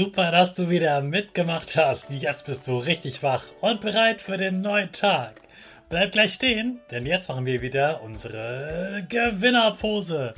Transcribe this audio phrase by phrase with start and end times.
[0.00, 2.10] Super, dass du wieder mitgemacht hast.
[2.10, 5.42] Jetzt bist du richtig wach und bereit für den neuen Tag.
[5.90, 10.32] Bleib gleich stehen, denn jetzt machen wir wieder unsere Gewinnerpose.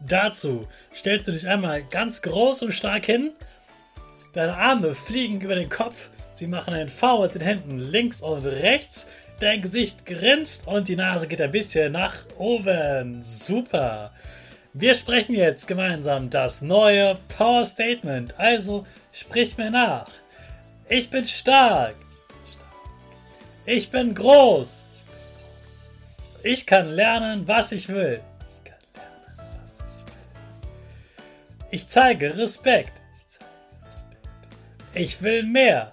[0.00, 3.30] Dazu stellst du dich einmal ganz groß und stark hin.
[4.34, 6.10] Deine Arme fliegen über den Kopf.
[6.34, 9.06] Sie machen ein V mit den Händen links und rechts.
[9.40, 13.22] Dein Gesicht grinst und die Nase geht ein bisschen nach oben.
[13.22, 14.12] Super.
[14.78, 18.38] Wir sprechen jetzt gemeinsam das neue Power Statement.
[18.38, 20.06] Also sprich mir nach.
[20.90, 21.94] Ich bin stark.
[23.64, 24.84] Ich bin groß.
[26.42, 28.20] Ich kann lernen, was ich will.
[31.70, 32.92] Ich zeige Respekt.
[34.92, 35.92] Ich will mehr.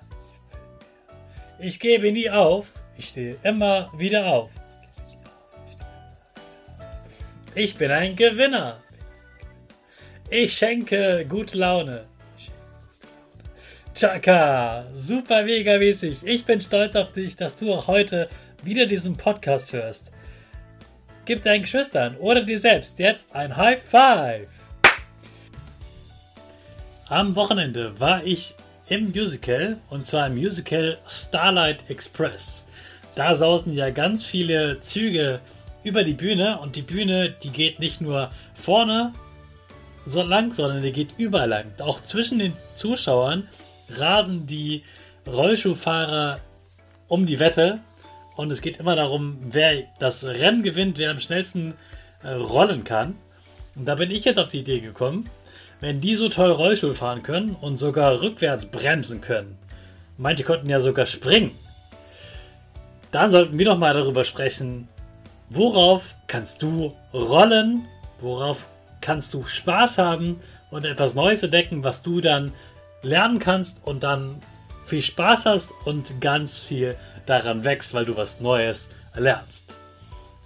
[1.58, 2.66] Ich gebe nie auf.
[2.98, 4.50] Ich stehe immer wieder auf.
[7.56, 8.80] Ich bin ein Gewinner.
[10.28, 12.06] Ich schenke gute Laune.
[13.94, 16.24] Chaka, super mega mäßig.
[16.24, 18.28] Ich bin stolz auf dich, dass du auch heute
[18.64, 20.12] wieder diesen Podcast hörst.
[21.26, 24.48] Gib deinen Geschwistern oder dir selbst jetzt ein High Five.
[27.08, 28.56] Am Wochenende war ich
[28.90, 32.66] im Musical und zwar im Musical Starlight Express.
[33.14, 35.40] Da sausen ja ganz viele Züge
[35.84, 39.12] über die Bühne und die Bühne, die geht nicht nur vorne
[40.06, 41.66] so lang, sondern die geht überall lang.
[41.80, 43.48] Auch zwischen den Zuschauern
[43.90, 44.84] rasen die
[45.28, 46.40] Rollschuhfahrer
[47.08, 47.80] um die Wette
[48.36, 51.76] und es geht immer darum, wer das Rennen gewinnt, wer am schnellsten
[52.24, 53.16] äh, rollen kann.
[53.76, 55.30] Und da bin ich jetzt auf die Idee gekommen,
[55.80, 59.58] wenn die so toll Rollstuhl fahren können und sogar rückwärts bremsen können,
[60.18, 61.52] manche konnten ja sogar springen,
[63.12, 64.88] dann sollten wir doch mal darüber sprechen,
[65.50, 67.86] Worauf kannst du rollen?
[68.20, 68.66] Worauf
[69.02, 70.40] kannst du Spaß haben
[70.72, 72.52] und etwas Neues entdecken, was du dann
[73.02, 74.40] lernen kannst und dann
[74.86, 76.96] viel Spaß hast und ganz viel
[77.26, 79.66] daran wächst, weil du was Neues lernst.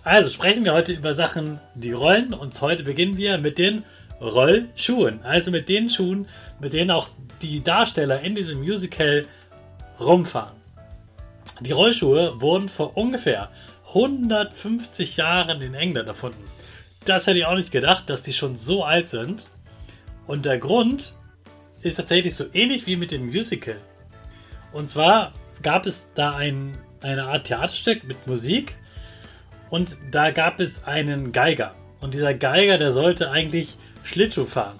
[0.03, 3.83] Also sprechen wir heute über Sachen, die rollen und heute beginnen wir mit den
[4.21, 5.19] Rollschuhen.
[5.23, 6.27] Also mit den Schuhen,
[6.59, 7.09] mit denen auch
[7.41, 9.25] die Darsteller in diesem Musical
[9.99, 10.55] rumfahren.
[11.59, 13.49] Die Rollschuhe wurden vor ungefähr
[13.87, 16.43] 150 Jahren in England erfunden.
[17.05, 19.49] Das hätte ich auch nicht gedacht, dass die schon so alt sind.
[20.27, 21.13] Und der Grund
[21.81, 23.77] ist tatsächlich so ähnlich wie mit dem Musical.
[24.73, 25.31] Und zwar
[25.61, 28.75] gab es da ein, eine Art Theaterstück mit Musik
[29.69, 31.73] und da gab es einen Geiger.
[32.01, 34.77] Und dieser Geiger, der sollte eigentlich Schlittschuh fahren.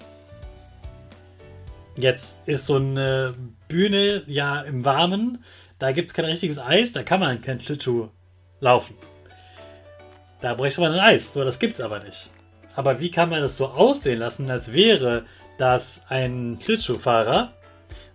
[1.96, 3.34] Jetzt ist so eine
[3.66, 5.42] Bühne ja im Warmen,
[5.78, 8.08] da gibt es kein richtiges Eis, da kann man kein Schlittschuh
[8.60, 8.96] laufen.
[10.40, 12.30] Da bräuchte man ein Eis, so das gibt's aber nicht.
[12.76, 15.24] Aber wie kann man das so aussehen lassen, als wäre
[15.58, 17.52] das ein Schlittschuhfahrer?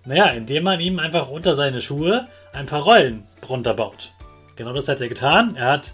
[0.06, 4.14] Naja, indem man ihm einfach unter seine Schuhe ein paar Rollen drunter baut.
[4.56, 5.56] Genau das hat er getan.
[5.56, 5.94] Er hat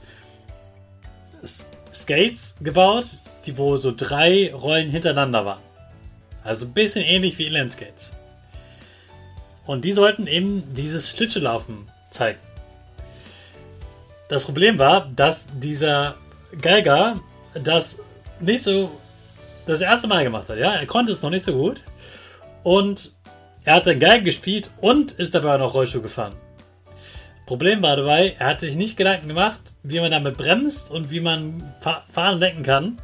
[1.91, 5.61] Skates gebaut, die wo so drei Rollen hintereinander waren.
[6.43, 8.11] Also ein bisschen ähnlich wie Inline-Skates.
[9.65, 12.39] Und die sollten eben dieses Schlittschuhlaufen zeigen.
[14.29, 16.15] Das Problem war, dass dieser
[16.61, 17.19] Geiger
[17.55, 17.99] das
[18.39, 18.91] nicht so
[19.65, 20.57] das erste Mal gemacht hat.
[20.57, 21.81] Ja, er konnte es noch nicht so gut
[22.63, 23.11] und
[23.65, 26.35] er hat dann Geigen gespielt und ist dabei noch Rollschuh gefahren.
[27.47, 31.19] Problem war dabei, er hat sich nicht Gedanken gemacht, wie man damit bremst und wie
[31.19, 31.63] man
[32.11, 32.97] fahren lenken kann.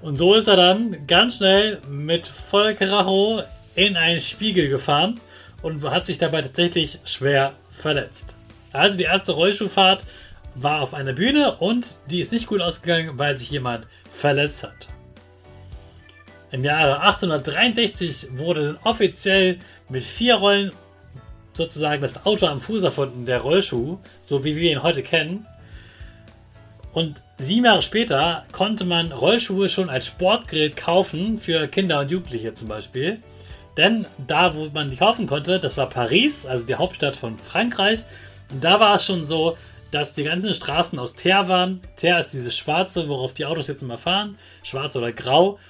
[0.00, 3.42] Und so ist er dann ganz schnell mit voller Karacho
[3.74, 5.20] in einen Spiegel gefahren
[5.60, 8.34] und hat sich dabei tatsächlich schwer verletzt.
[8.72, 10.04] Also die erste Rollschuhfahrt
[10.54, 14.88] war auf einer Bühne und die ist nicht gut ausgegangen, weil sich jemand verletzt hat.
[16.50, 19.58] Im Jahre 1863 wurde offiziell
[19.88, 20.70] mit vier Rollen
[21.52, 25.46] sozusagen das Auto am Fuß erfunden, der Rollschuh, so wie wir ihn heute kennen.
[26.92, 32.54] Und sieben Jahre später konnte man Rollschuhe schon als Sportgerät kaufen, für Kinder und Jugendliche
[32.54, 33.18] zum Beispiel.
[33.76, 38.04] Denn da, wo man die kaufen konnte, das war Paris, also die Hauptstadt von Frankreich.
[38.52, 39.56] Und da war es schon so,
[39.94, 41.80] dass die ganzen Straßen aus Teer waren.
[41.94, 44.36] Teer ist dieses Schwarze, worauf die Autos jetzt immer fahren.
[44.64, 45.60] Schwarz oder grau.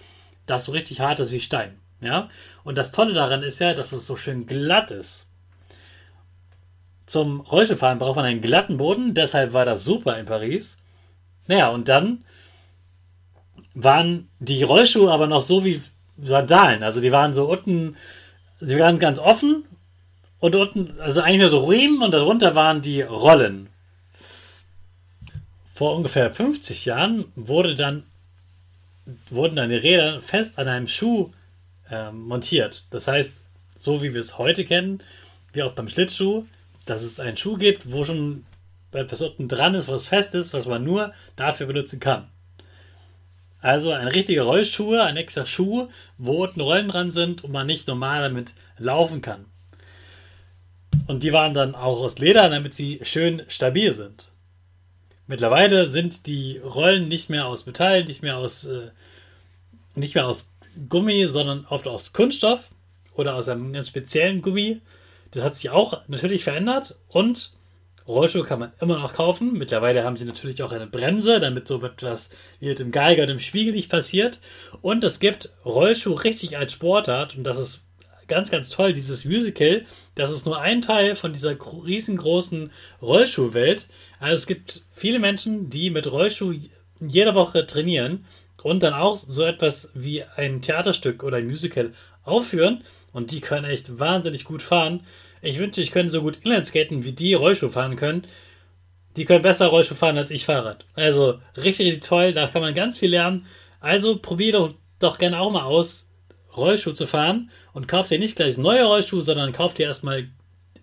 [0.46, 1.78] Das so richtig hart ist wie Stein.
[2.00, 2.30] Ja?
[2.64, 5.26] Und das Tolle daran ist ja, dass es so schön glatt ist.
[7.04, 10.78] Zum Rollstuhlfahren braucht man einen glatten Boden, deshalb war das super in Paris.
[11.46, 12.24] Naja, und dann
[13.74, 15.82] waren die Rollschuhe aber noch so wie
[16.16, 16.82] Sandalen.
[16.82, 17.96] Also die waren so unten,
[18.60, 19.64] die waren ganz offen
[20.38, 23.68] und unten, also eigentlich nur so Riemen und darunter waren die Rollen.
[25.74, 28.04] Vor ungefähr 50 Jahren wurde dann,
[29.28, 31.32] wurden dann die Räder fest an einem Schuh
[31.90, 32.84] äh, montiert.
[32.90, 33.34] Das heißt,
[33.76, 35.02] so wie wir es heute kennen,
[35.52, 36.46] wie auch beim Schlittschuh,
[36.86, 38.46] dass es einen Schuh gibt, wo schon
[38.92, 42.28] etwas unten dran ist, was fest ist, was man nur dafür benutzen kann.
[43.60, 45.88] Also ein richtiger Rollschuh, ein extra Schuh,
[46.18, 49.46] wo unten Rollen dran sind und man nicht normal damit laufen kann.
[51.08, 54.30] Und die waren dann auch aus Leder, damit sie schön stabil sind.
[55.26, 58.90] Mittlerweile sind die Rollen nicht mehr aus Metall, nicht mehr aus, äh,
[59.94, 60.50] nicht mehr aus
[60.88, 62.68] Gummi, sondern oft aus Kunststoff
[63.14, 64.80] oder aus einem ganz speziellen Gummi.
[65.30, 67.52] Das hat sich auch natürlich verändert und
[68.06, 69.54] Rollschuhe kann man immer noch kaufen.
[69.54, 72.28] Mittlerweile haben sie natürlich auch eine Bremse, damit so etwas
[72.60, 74.40] wie mit dem Geiger und dem Spiegel nicht passiert.
[74.82, 77.83] Und es gibt Rollschuhe richtig als Sportart und das ist
[78.28, 79.84] ganz, ganz toll, dieses Musical.
[80.14, 82.70] Das ist nur ein Teil von dieser riesengroßen
[83.02, 83.88] Rollschuhwelt.
[84.20, 86.54] Also es gibt viele Menschen, die mit Rollschuh
[87.00, 88.26] jede Woche trainieren
[88.62, 91.92] und dann auch so etwas wie ein Theaterstück oder ein Musical
[92.22, 92.82] aufführen.
[93.12, 95.02] Und die können echt wahnsinnig gut fahren.
[95.40, 98.26] Ich wünschte, ich könnte so gut Inlineskaten wie die Rollschuh fahren können.
[99.16, 100.86] Die können besser Rollschuh fahren als ich Fahrrad.
[100.94, 103.46] Also richtig, richtig toll, da kann man ganz viel lernen.
[103.80, 106.08] Also probier doch, doch gerne auch mal aus,
[106.56, 110.28] Rollschuh zu fahren und kauft dir nicht gleich neue Rollschuhe, sondern kauft dir erstmal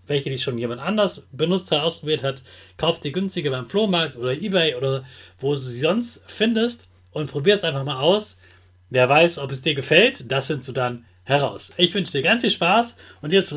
[0.08, 2.44] welche, die schon jemand anders benutzt hat, ausprobiert hat.
[2.78, 5.06] Kauft dir günstige beim Flohmarkt oder Ebay oder
[5.40, 8.38] wo du sie sonst findest und probierst einfach mal aus.
[8.90, 11.72] Wer weiß, ob es dir gefällt, das findest du dann heraus.
[11.78, 13.56] Ich wünsche dir ganz viel Spaß und jetzt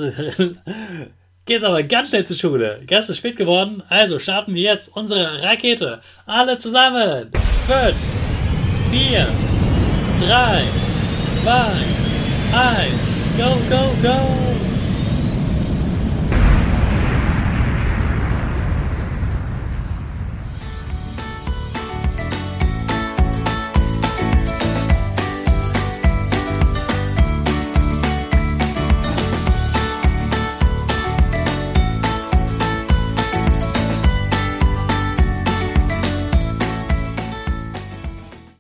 [1.45, 2.81] geht's aber ganz schnell zur Schule.
[2.87, 6.01] Ganz zu spät geworden, also starten wir jetzt unsere Rakete.
[6.27, 7.31] Alle zusammen.
[7.33, 7.95] 5,
[8.91, 9.29] 4,
[10.21, 10.63] 3,
[11.43, 12.04] 2,
[12.55, 14.74] 1, go, go, go.